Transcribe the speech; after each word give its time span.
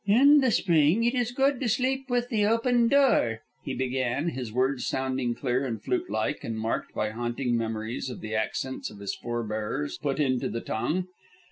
"In 0.07 0.39
the 0.39 0.49
spring 0.49 1.03
it 1.03 1.13
is 1.13 1.31
good 1.31 1.59
to 1.59 1.69
sleep 1.69 2.09
with 2.09 2.29
the 2.29 2.43
open 2.43 2.87
door," 2.87 3.41
he 3.63 3.75
began, 3.75 4.29
his 4.29 4.51
words 4.51 4.87
sounding 4.87 5.35
clear 5.35 5.63
and 5.63 5.79
flute 5.79 6.09
like 6.09 6.43
and 6.43 6.57
marked 6.57 6.95
by 6.95 7.11
haunting 7.11 7.55
memories 7.55 8.09
of 8.09 8.19
the 8.19 8.33
accents 8.33 8.87
his 8.89 9.13
forbears 9.13 9.99
put 9.99 10.19
into 10.19 10.49
the 10.49 10.61
tongue. 10.61 11.05